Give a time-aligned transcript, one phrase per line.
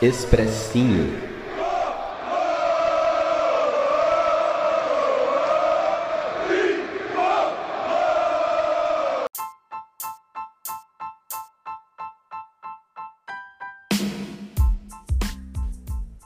[0.00, 1.12] Expressinho.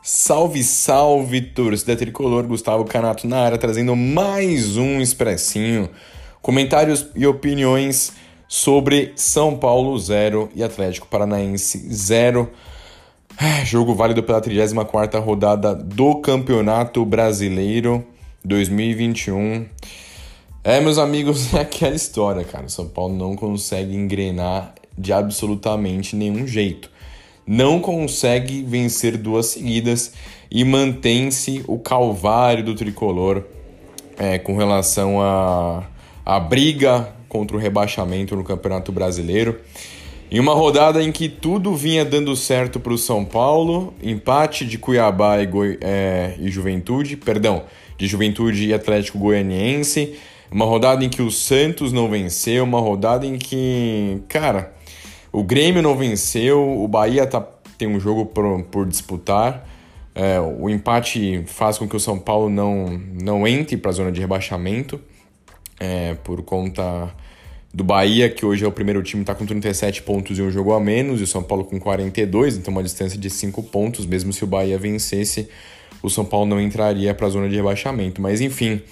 [0.02, 5.88] Salve, salve, torcida tricolor, Gustavo Canato na área, trazendo mais um expressinho.
[6.42, 8.12] Comentários e opiniões
[8.46, 12.50] sobre São Paulo 0 e Atlético Paranaense 0.
[13.38, 18.04] Ah, jogo válido pela 34ª rodada do Campeonato Brasileiro
[18.44, 19.66] 2021.
[20.62, 22.68] É, meus amigos, é aquela história, cara.
[22.68, 26.90] São Paulo não consegue engrenar de absolutamente nenhum jeito.
[27.46, 30.12] Não consegue vencer duas seguidas
[30.50, 33.44] e mantém-se o calvário do tricolor
[34.18, 35.82] é, com relação à
[36.24, 39.58] a, a briga contra o rebaixamento no Campeonato Brasileiro.
[40.34, 44.78] Em uma rodada em que tudo vinha dando certo para o São Paulo, empate de
[44.78, 47.64] Cuiabá e, Goi é, e Juventude, perdão,
[47.98, 50.14] de Juventude e Atlético Goianiense,
[50.50, 54.72] uma rodada em que o Santos não venceu, uma rodada em que, cara,
[55.30, 57.46] o Grêmio não venceu, o Bahia tá,
[57.76, 59.68] tem um jogo por, por disputar,
[60.14, 64.10] é, o empate faz com que o São Paulo não, não entre para a zona
[64.10, 64.98] de rebaixamento,
[65.78, 67.14] é, por conta
[67.72, 70.72] do Bahia, que hoje é o primeiro time, está com 37 pontos e um jogo
[70.74, 74.04] a menos, e o São Paulo com 42, então uma distância de 5 pontos.
[74.04, 75.48] Mesmo se o Bahia vencesse,
[76.02, 78.20] o São Paulo não entraria para a zona de rebaixamento.
[78.20, 78.82] Mas enfim,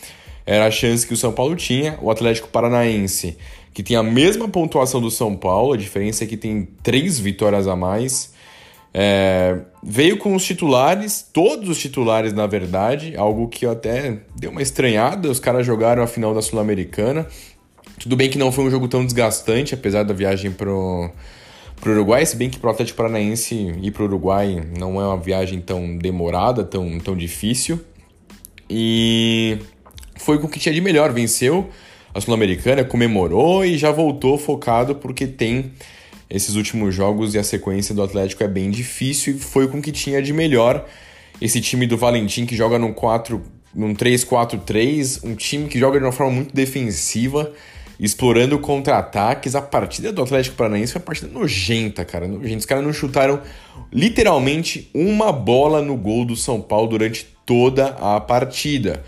[0.46, 1.98] era a chance que o São Paulo tinha.
[2.00, 3.36] O Atlético Paranaense,
[3.74, 7.68] que tem a mesma pontuação do São Paulo, a diferença é que tem três vitórias
[7.68, 8.32] a mais.
[8.92, 14.62] É, veio com os titulares, todos os titulares na verdade, algo que até deu uma
[14.62, 15.30] estranhada.
[15.30, 17.28] Os caras jogaram a final da Sul-Americana,
[18.00, 21.10] tudo bem que não foi um jogo tão desgastante, apesar da viagem pro,
[21.80, 25.60] pro Uruguai, se bem que pro Atlético Paranaense ir pro Uruguai não é uma viagem
[25.60, 27.78] tão demorada, tão, tão difícil.
[28.70, 29.58] E
[30.16, 31.68] foi com o que tinha de melhor, venceu
[32.14, 35.72] a Sul-Americana, comemorou e já voltou focado porque tem
[36.30, 39.82] esses últimos jogos e a sequência do Atlético é bem difícil e foi com o
[39.82, 40.86] que tinha de melhor.
[41.38, 43.42] Esse time do Valentim que joga num 4
[43.74, 47.52] num 3-4-3, um time que joga de uma forma muito defensiva,
[48.00, 49.54] explorando contra-ataques.
[49.54, 52.26] A partida do Atlético Paranaense foi uma partida nojenta, cara.
[52.26, 52.56] Nojenta.
[52.56, 53.40] Os caras não chutaram
[53.92, 59.04] literalmente uma bola no gol do São Paulo durante toda a partida.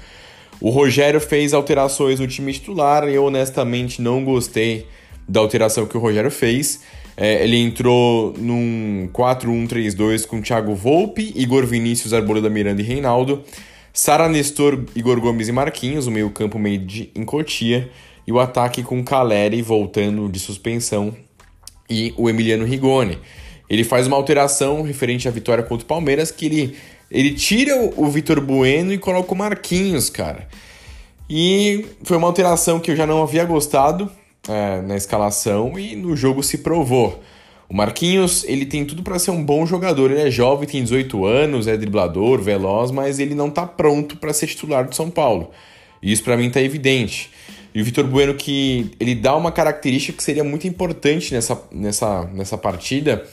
[0.61, 4.87] O Rogério fez alterações no time titular eu honestamente não gostei
[5.27, 6.83] da alteração que o Rogério fez.
[7.17, 13.43] É, ele entrou num 4-1-3-2 com Thiago Volpe, Igor Vinícius, Arboleda Miranda e Reinaldo.
[13.93, 17.91] Sara Nestor, Igor Gomes e Marquinhos, o meio-campo meio de Encotia
[18.27, 21.15] e o ataque com Caleri voltando de suspensão
[21.89, 23.19] e o Emiliano Rigoni.
[23.69, 26.77] Ele faz uma alteração referente à vitória contra o Palmeiras que ele,
[27.11, 30.49] ele tira o Vitor Bueno e coloca o Marquinhos, cara.
[31.29, 34.11] E foi uma alteração que eu já não havia gostado
[34.49, 37.23] é, na escalação e no jogo se provou.
[37.69, 40.11] O Marquinhos, ele tem tudo para ser um bom jogador.
[40.11, 44.35] Ele é jovem, tem 18 anos, é driblador, veloz, mas ele não está pronto para
[44.35, 45.51] ser titular do São Paulo.
[46.03, 47.31] E isso para mim está evidente.
[47.75, 52.25] E o Vitor Bueno que ele dá uma característica que seria muito importante nessa, nessa,
[52.33, 53.25] nessa partida,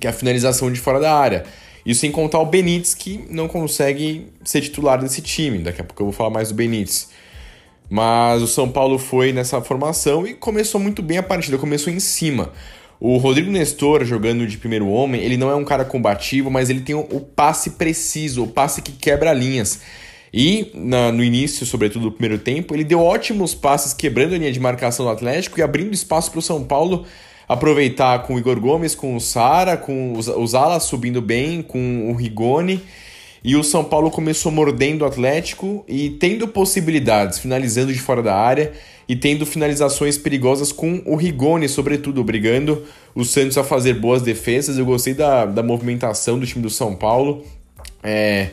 [0.00, 1.44] que é a finalização de fora da área.
[1.84, 5.58] Isso sem contar o Benítez, que não consegue ser titular desse time.
[5.58, 7.08] Daqui a pouco eu vou falar mais do Benítez.
[7.88, 12.00] Mas o São Paulo foi nessa formação e começou muito bem a partida, começou em
[12.00, 12.52] cima.
[12.98, 16.80] O Rodrigo Nestor, jogando de primeiro homem, ele não é um cara combativo, mas ele
[16.80, 19.80] tem o, passe preciso, o passe que quebra linhas.
[20.38, 24.52] E na, no início, sobretudo do primeiro tempo, ele deu ótimos passes quebrando a linha
[24.52, 27.06] de marcação do Atlético e abrindo espaço para o São Paulo
[27.48, 32.10] aproveitar com o Igor Gomes, com o Sara, com os, os alas subindo bem, com
[32.10, 32.82] o Rigoni.
[33.42, 38.36] E o São Paulo começou mordendo o Atlético e tendo possibilidades, finalizando de fora da
[38.36, 38.74] área
[39.08, 44.76] e tendo finalizações perigosas com o Rigoni, sobretudo, obrigando o Santos a fazer boas defesas.
[44.76, 47.42] Eu gostei da, da movimentação do time do São Paulo.
[48.02, 48.50] É,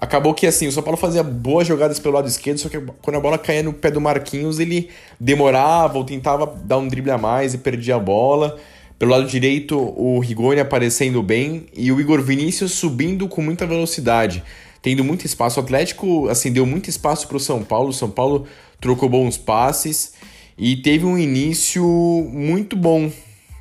[0.00, 3.16] Acabou que assim, o São Paulo fazia boas jogadas pelo lado esquerdo, só que quando
[3.16, 4.88] a bola caía no pé do Marquinhos, ele
[5.20, 8.56] demorava ou tentava dar um drible a mais e perdia a bola.
[8.98, 14.42] Pelo lado direito, o Rigoni aparecendo bem e o Igor Vinícius subindo com muita velocidade,
[14.80, 15.60] tendo muito espaço.
[15.60, 17.90] O Atlético assim, deu muito espaço para o São Paulo.
[17.90, 18.46] O São Paulo
[18.80, 20.14] trocou bons passes
[20.56, 21.84] e teve um início
[22.32, 23.12] muito bom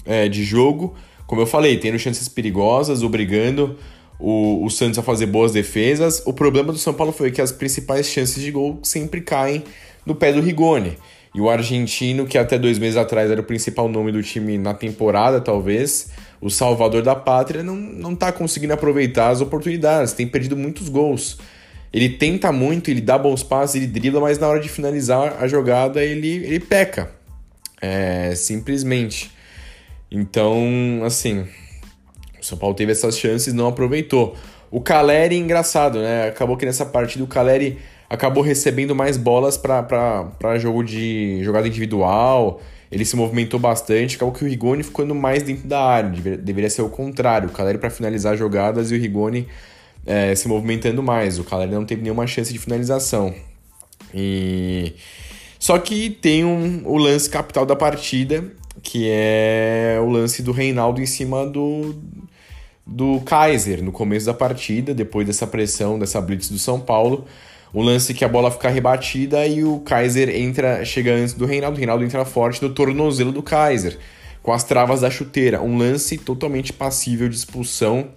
[0.05, 0.95] é, de jogo.
[1.27, 3.77] Como eu falei, tendo chances perigosas, obrigando
[4.19, 6.21] o, o Santos a fazer boas defesas.
[6.25, 9.63] O problema do São Paulo foi que as principais chances de gol sempre caem
[10.05, 10.97] no pé do Rigoni.
[11.33, 14.73] E o argentino, que até dois meses atrás era o principal nome do time na
[14.73, 16.09] temporada, talvez,
[16.41, 21.37] o salvador da pátria, não, não tá conseguindo aproveitar as oportunidades, tem perdido muitos gols.
[21.93, 25.47] Ele tenta muito, ele dá bons passos, ele dribla, mas na hora de finalizar a
[25.47, 27.11] jogada ele, ele peca.
[27.81, 29.31] É, simplesmente.
[30.11, 31.47] Então, assim,
[32.49, 34.35] São Paulo teve essas chances não aproveitou.
[34.71, 36.27] O Caleri, engraçado, né?
[36.27, 37.79] Acabou que nessa partida o Caleri
[38.09, 42.61] acabou recebendo mais bolas para jogo de jogada individual.
[42.91, 44.15] Ele se movimentou bastante.
[44.15, 46.09] Acabou que o Rigoni ficando mais dentro da área.
[46.37, 47.49] Deveria ser o contrário.
[47.49, 49.47] O Caleri para finalizar jogadas e o Rigoni
[50.05, 51.39] é, se movimentando mais.
[51.39, 53.33] O Caleri não teve nenhuma chance de finalização.
[54.13, 54.93] E
[55.59, 58.43] só que tem um, o lance capital da partida,
[58.81, 61.95] que é o lance do Reinaldo em cima do,
[62.89, 67.25] do Kaiser no começo da partida, depois dessa pressão, dessa blitz do São Paulo.
[67.71, 71.75] O lance que a bola fica rebatida e o Kaiser entra, chega antes do Reinaldo.
[71.75, 73.99] O Reinaldo entra forte no tornozelo do Kaiser,
[74.41, 75.61] com as travas da chuteira.
[75.61, 78.07] Um lance totalmente passível de expulsão.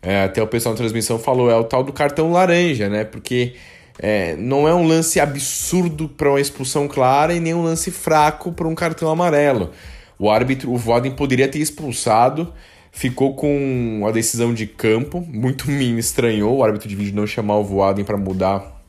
[0.00, 3.02] É, até o pessoal da transmissão falou, é o tal do cartão laranja, né?
[3.02, 3.54] Porque
[3.98, 8.52] é, não é um lance absurdo para uma expulsão clara e nem um lance fraco
[8.52, 9.72] para um cartão amarelo.
[10.16, 12.52] O árbitro, o Voden, poderia ter expulsado,
[12.94, 17.58] ficou com a decisão de campo, muito me estranhou o árbitro de vídeo não chamar
[17.58, 18.80] o Voaden para mudar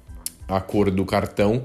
[0.48, 1.64] a cor do cartão.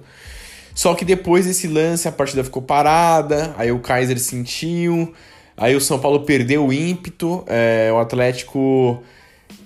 [0.74, 5.12] Só que depois desse lance a partida ficou parada, aí o Kaiser sentiu,
[5.54, 9.02] aí o São Paulo perdeu o ímpeto, é, o Atlético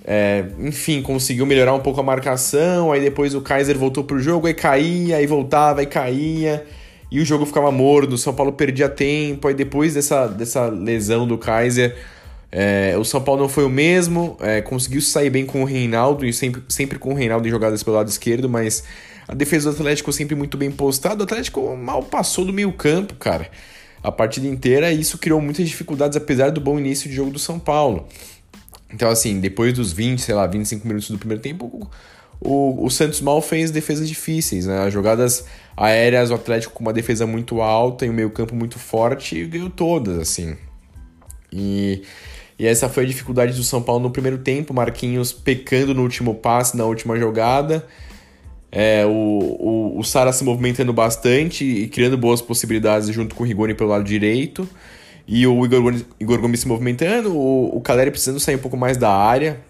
[0.05, 4.49] é, enfim, conseguiu melhorar um pouco a marcação, aí depois o Kaiser voltou pro jogo,
[4.49, 6.67] aí caía, aí voltava, aí caía,
[7.09, 11.29] e o jogo ficava morno, o São Paulo perdia tempo, aí depois dessa, dessa lesão
[11.29, 11.97] do Kaiser,
[12.50, 16.25] é, o São Paulo não foi o mesmo, é, conseguiu sair bem com o Reinaldo,
[16.25, 18.85] e sempre, sempre com o Reinaldo em jogadas pelo lado esquerdo, mas
[19.26, 23.14] a defesa do Atlético sempre muito bem postada, o Atlético mal passou do meio campo,
[23.14, 23.50] cara,
[24.02, 27.38] a partida inteira, e isso criou muitas dificuldades, apesar do bom início de jogo do
[27.38, 28.06] São Paulo.
[28.93, 31.91] Então, assim, depois dos 20, sei lá, 25 minutos do primeiro tempo,
[32.41, 34.87] o, o Santos mal fez defesas difíceis, né?
[34.87, 35.44] As jogadas
[35.76, 39.70] aéreas, o Atlético com uma defesa muito alta e o meio campo muito forte, ganhou
[39.70, 40.56] todas, assim.
[41.52, 42.02] E,
[42.59, 46.35] e essa foi a dificuldade do São Paulo no primeiro tempo, Marquinhos pecando no último
[46.35, 47.87] passe, na última jogada,
[48.71, 53.47] é, o, o, o Sara se movimentando bastante e criando boas possibilidades junto com o
[53.47, 54.69] Rigoni pelo lado direito,
[55.27, 58.77] e o Igor Gomes, Igor Gomes se movimentando, o, o Caleri precisando sair um pouco
[58.77, 59.61] mais da área,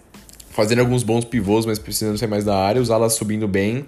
[0.50, 3.84] fazendo alguns bons pivôs, mas precisando sair mais da área, os alas subindo bem.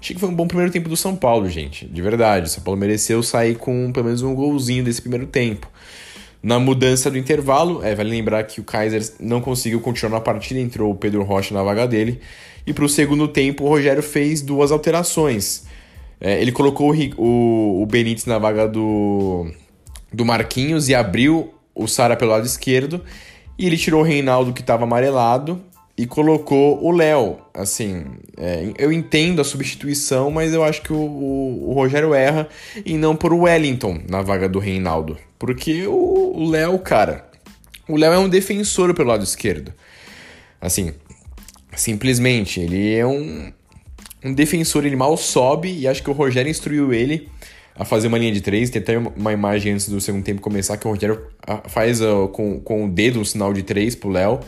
[0.00, 2.46] Achei que foi um bom primeiro tempo do São Paulo, gente, de verdade.
[2.46, 5.70] O São Paulo mereceu sair com pelo menos um golzinho desse primeiro tempo.
[6.42, 10.58] Na mudança do intervalo, é, vale lembrar que o Kaiser não conseguiu continuar na partida,
[10.58, 12.20] entrou o Pedro Rocha na vaga dele.
[12.66, 15.64] E para o segundo tempo, o Rogério fez duas alterações.
[16.20, 19.46] É, ele colocou o, o, o Benítez na vaga do,
[20.12, 23.00] do Marquinhos e abriu o Sara pelo lado esquerdo.
[23.56, 25.62] E ele tirou o Reinaldo que estava amarelado
[26.02, 27.38] e colocou o Léo.
[27.54, 28.04] Assim,
[28.36, 32.48] é, eu entendo a substituição, mas eu acho que o, o, o, Rogério erra
[32.84, 35.16] em não pôr o Wellington na vaga do Reinaldo.
[35.38, 37.30] Porque o Léo, cara,
[37.88, 39.72] o Léo é um defensor pelo lado esquerdo.
[40.60, 40.92] Assim,
[41.76, 43.52] simplesmente, ele é um,
[44.24, 47.28] um defensor, ele mal sobe e acho que o Rogério instruiu ele
[47.76, 48.70] a fazer uma linha de três.
[48.70, 52.26] Tem até uma imagem antes do segundo tempo começar que o Rogério ah, faz uh,
[52.32, 54.40] com, com o dedo um sinal de três pro Léo.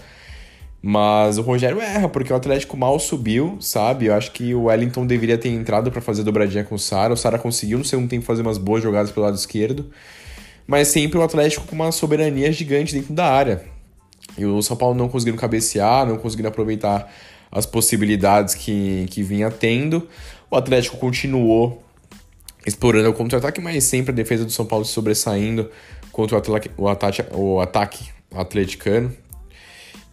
[0.86, 4.05] Mas o Rogério erra, porque o Atlético mal subiu, sabe?
[4.05, 7.14] Eu acho que o Wellington deveria ter entrado para fazer dobradinha com o Sara.
[7.14, 9.91] O Sara conseguiu no segundo tempo fazer umas boas jogadas pelo lado esquerdo.
[10.67, 13.64] Mas sempre o Atlético com uma soberania gigante dentro da área.
[14.36, 17.10] E o São Paulo não conseguindo cabecear, não conseguindo aproveitar
[17.50, 20.06] as possibilidades que, que vinha tendo.
[20.50, 21.82] O Atlético continuou
[22.67, 25.70] explorando o contra-ataque, mas sempre a defesa do São Paulo sobressaindo
[26.12, 29.23] contra o, ataque, o ataque atleticano.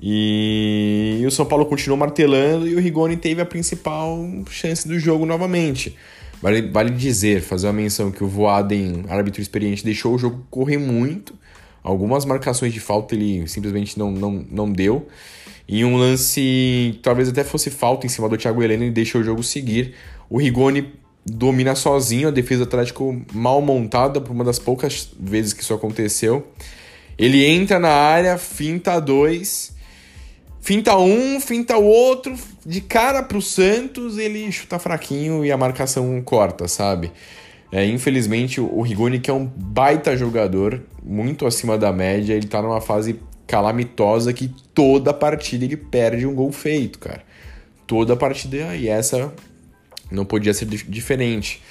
[0.01, 4.17] E, o São Paulo continuou martelando e o Rigoni teve a principal
[4.49, 5.95] chance do jogo novamente.
[6.41, 10.79] Vale, vale dizer, fazer uma menção que o Voaden, árbitro experiente, deixou o jogo correr
[10.79, 11.35] muito.
[11.83, 15.07] Algumas marcações de falta ele simplesmente não, não, não deu.
[15.67, 19.23] E um lance, talvez até fosse falta em cima do Thiago Heleno, e deixou o
[19.23, 19.93] jogo seguir.
[20.29, 20.93] O Rigoni
[21.25, 25.73] domina sozinho a defesa do Atlético mal montada, por uma das poucas vezes que isso
[25.73, 26.47] aconteceu.
[27.17, 29.75] Ele entra na área, finta dois,
[30.61, 32.33] finta um, finta o outro,
[32.65, 37.11] de cara pro Santos, ele chuta fraquinho e a marcação corta, sabe?
[37.71, 42.61] É, infelizmente, o Rigoni, que é um baita jogador, muito acima da média, ele tá
[42.61, 47.23] numa fase calamitosa que toda partida ele perde um gol feito, cara.
[47.87, 49.33] Toda partida, e essa
[50.11, 51.61] não podia ser diferente.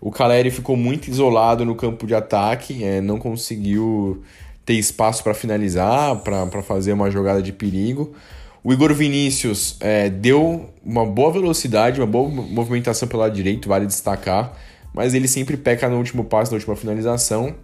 [0.00, 4.22] O Caleri ficou muito isolado no campo de ataque, é, não conseguiu
[4.64, 8.14] ter espaço para finalizar, para fazer uma jogada de perigo.
[8.62, 13.84] O Igor Vinícius é, deu uma boa velocidade, uma boa movimentação pelo lado direito, vale
[13.84, 14.56] destacar,
[14.94, 17.54] mas ele sempre peca no último passo, na última finalização.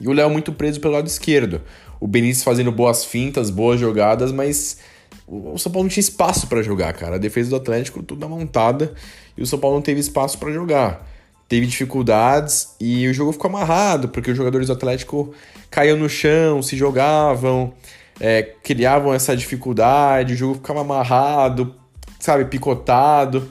[0.00, 1.62] E o Léo muito preso pelo lado esquerdo.
[1.98, 4.78] O Benítez fazendo boas fintas, boas jogadas, mas
[5.26, 7.16] o São Paulo não tinha espaço para jogar, cara.
[7.16, 8.94] A defesa do Atlético toda montada
[9.36, 11.04] e o São Paulo não teve espaço para jogar.
[11.48, 15.32] Teve dificuldades e o jogo ficou amarrado, porque os jogadores do Atlético
[15.70, 17.72] caíam no chão, se jogavam,
[18.20, 21.74] é, criavam essa dificuldade, o jogo ficava amarrado,
[22.18, 23.48] sabe, picotado.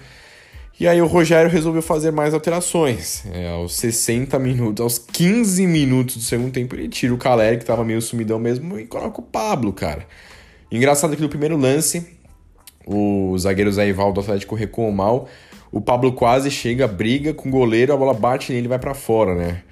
[0.78, 3.24] E aí o Rogério resolveu fazer mais alterações.
[3.32, 7.64] É, aos 60 minutos, aos 15 minutos do segundo tempo, ele tira o Caleri, que
[7.64, 10.06] estava meio sumidão mesmo, e coloca o Pablo, cara.
[10.70, 12.06] Engraçado que no primeiro lance,
[12.86, 15.30] o zagueiro Zé Ivaldo do Atlético recuou mal.
[15.72, 18.94] O Pablo quase chega, briga com o goleiro, a bola bate nele e vai para
[18.94, 19.64] fora, né?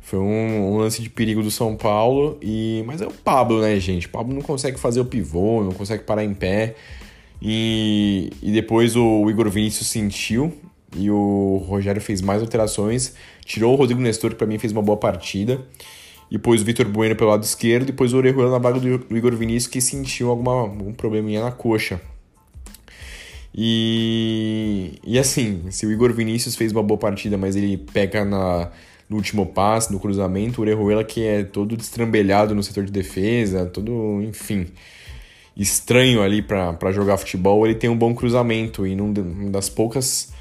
[0.00, 3.78] Foi um, um, lance de perigo do São Paulo, e mas é o Pablo, né,
[3.78, 4.06] gente?
[4.06, 6.74] O Pablo não consegue fazer o pivô, não consegue parar em pé.
[7.40, 10.52] E, e depois o, o Igor Vinícius sentiu
[10.96, 14.82] e o Rogério fez mais alterações, tirou o Rodrigo Nestor, que para mim fez uma
[14.82, 15.60] boa partida
[16.30, 19.16] e pôs o Vitor Bueno pelo lado esquerdo, e depois o Orejuela na vaga do
[19.16, 22.00] Igor Vinícius, que sentiu alguma, algum probleminha na coxa.
[23.54, 28.70] E, e assim, se o Igor Vinícius fez uma boa partida, mas ele pega na,
[29.08, 33.66] no último passe, no cruzamento, o Orejuela que é todo destrambelhado no setor de defesa,
[33.66, 34.66] todo, enfim,
[35.56, 40.32] estranho ali para jogar futebol, ele tem um bom cruzamento e num das poucas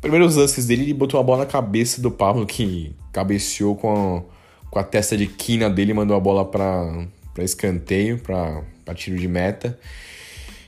[0.00, 4.42] primeiros lances dele, ele botou a bola na cabeça do Pablo, que cabeceou com a
[4.72, 7.06] com a testa de quina dele, mandou a bola para
[7.40, 8.64] escanteio, para
[8.94, 9.78] tiro de meta.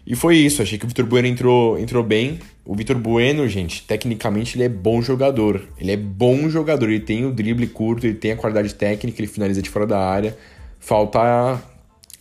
[0.07, 2.39] E foi isso, achei que o Vitor Bueno entrou, entrou bem.
[2.65, 5.67] O Vitor Bueno, gente, tecnicamente ele é bom jogador.
[5.79, 9.29] Ele é bom jogador, ele tem o drible curto, ele tem a qualidade técnica, ele
[9.29, 10.37] finaliza de fora da área.
[10.79, 11.59] Falta a,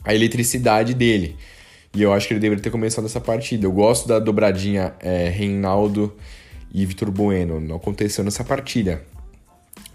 [0.06, 1.36] a eletricidade dele.
[1.94, 3.66] E eu acho que ele deveria ter começado essa partida.
[3.66, 6.16] Eu gosto da dobradinha é, Reinaldo
[6.74, 7.60] e Vitor Bueno.
[7.60, 9.04] Não aconteceu nessa partida.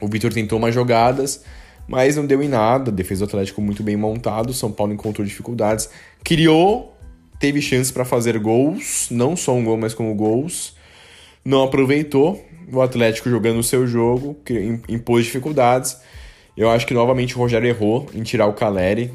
[0.00, 1.42] O Vitor tentou umas jogadas,
[1.88, 2.92] mas não deu em nada.
[2.92, 4.52] Defesa do Atlético muito bem montado.
[4.52, 5.88] São Paulo encontrou dificuldades.
[6.22, 6.96] Criou,
[7.38, 10.76] teve chances para fazer gols, não só um gol, mas como gols.
[11.44, 12.44] Não aproveitou.
[12.70, 14.36] O Atlético jogando o seu jogo,
[14.88, 15.96] impôs dificuldades.
[16.54, 19.10] Eu acho que novamente o Rogério errou em tirar o Caleri.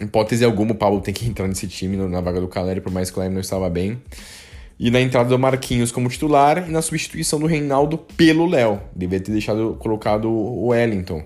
[0.00, 3.10] Hipótese alguma, o Paulo tem que entrar nesse time na vaga do Caleri, por mais
[3.10, 4.02] que o Caleri não estava bem.
[4.78, 8.80] E na entrada do Marquinhos como titular e na substituição do Reinaldo pelo Léo.
[8.94, 11.24] Devia ter deixado colocado o Wellington.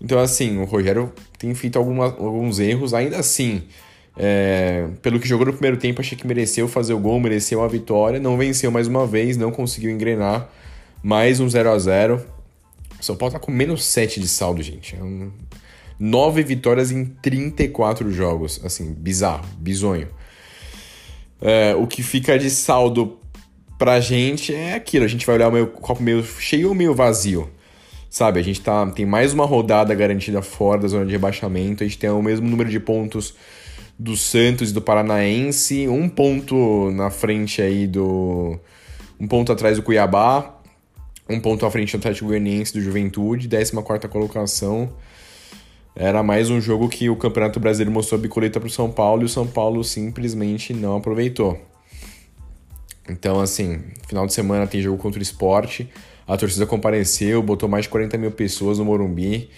[0.00, 2.92] Então, assim, o Rogério tem feito alguma, alguns erros.
[2.92, 3.62] Ainda assim,
[4.16, 7.68] é, pelo que jogou no primeiro tempo, achei que mereceu fazer o gol, mereceu a
[7.68, 8.20] vitória.
[8.20, 10.48] Não venceu mais uma vez, não conseguiu engrenar.
[11.02, 12.24] Mais um 0 a 0
[13.00, 14.96] O São Paulo tá com menos 7 de saldo, gente.
[14.96, 15.30] É um...
[15.98, 18.60] 9 vitórias em 34 jogos.
[18.64, 20.08] Assim, bizarro, bizonho.
[21.40, 23.18] É, o que fica de saldo
[23.78, 25.04] pra gente é aquilo.
[25.04, 27.50] A gente vai olhar o, meu, copo meio cheio ou meio vazio.
[28.10, 31.82] Sabe, a gente tá, tem mais uma rodada garantida fora da zona de rebaixamento.
[31.82, 33.34] A gente tem o mesmo número de pontos
[33.98, 35.88] do Santos e do Paranaense.
[35.88, 38.58] Um ponto na frente aí do...
[39.18, 40.58] Um ponto atrás do Cuiabá.
[41.28, 43.48] Um ponto à frente do Atlético Goianiense do Juventude.
[43.48, 44.92] 14ª colocação.
[45.94, 49.22] Era mais um jogo que o Campeonato Brasileiro mostrou a bicoleta para o São Paulo
[49.22, 51.60] e o São Paulo simplesmente não aproveitou.
[53.08, 55.88] Então, assim, final de semana tem jogo contra o esporte.
[56.26, 59.50] A torcida compareceu, botou mais de 40 mil pessoas no Morumbi.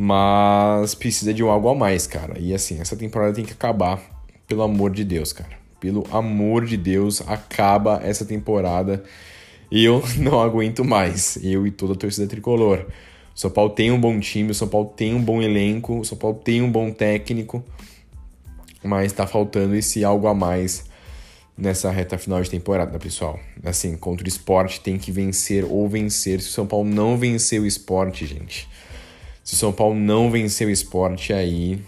[0.00, 2.38] Mas precisa de um algo a mais, cara.
[2.38, 4.00] E assim, essa temporada tem que acabar.
[4.46, 5.58] Pelo amor de Deus, cara.
[5.80, 9.02] Pelo amor de Deus, acaba essa temporada.
[9.72, 11.36] Eu não aguento mais.
[11.42, 12.86] Eu e toda a torcida tricolor.
[13.34, 16.04] O São Paulo tem um bom time, o São Paulo tem um bom elenco, o
[16.04, 17.64] São Paulo tem um bom técnico,
[18.84, 20.84] mas tá faltando esse algo a mais
[21.56, 23.40] nessa reta final de temporada, pessoal.
[23.64, 26.40] Assim, contra o esporte tem que vencer ou vencer.
[26.40, 28.68] Se o São Paulo não vencer o esporte, gente.
[29.48, 31.80] Se o São Paulo não vencer o esporte, aí,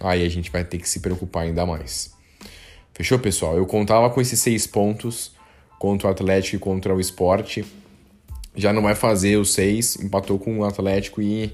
[0.00, 2.12] aí a gente vai ter que se preocupar ainda mais.
[2.92, 3.56] Fechou, pessoal?
[3.56, 5.30] Eu contava com esses seis pontos
[5.78, 7.64] contra o Atlético e contra o esporte
[8.56, 11.52] já não vai fazer os seis, empatou com o Atlético e,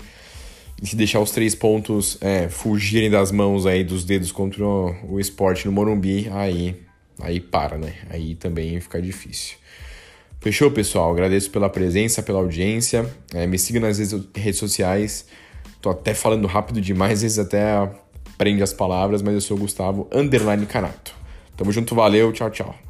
[0.83, 5.21] e se deixar os três pontos é, fugirem das mãos aí dos dedos contra o,
[5.21, 6.75] esporte no Morumbi, aí,
[7.21, 7.97] aí para, né?
[8.09, 9.59] Aí também fica difícil.
[10.41, 11.13] Fechou, pessoal?
[11.13, 13.15] Agradeço pela presença, pela audiência.
[13.35, 15.27] É, me siga nas redes sociais.
[15.81, 17.91] Tô até falando rápido demais, às vezes até
[18.37, 21.15] prende as palavras, mas eu sou o Gustavo Underline Canato.
[21.57, 22.90] Tamo junto, valeu, tchau, tchau.